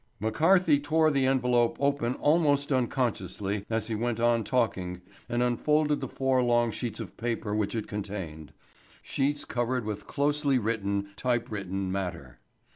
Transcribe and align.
McCarthy 0.19 0.79
tore 0.79 1.11
the 1.11 1.27
envelope 1.27 1.77
open 1.79 2.15
almost 2.15 2.71
unconsciously 2.71 3.67
as 3.69 3.87
he 3.87 3.93
went 3.93 4.19
on 4.19 4.43
talking 4.43 5.01
and 5.29 5.43
unfolded 5.43 6.01
the 6.01 6.07
four 6.07 6.41
long 6.41 6.71
sheets 6.71 6.99
of 6.99 7.15
paper 7.17 7.53
which 7.53 7.75
it 7.75 7.85
contained, 7.87 8.51
sheets 9.03 9.45
covered 9.45 9.85
with 9.85 10.07
closely 10.07 10.57
written 10.57 11.09
typewritten 11.15 11.91
matter. 11.91 12.39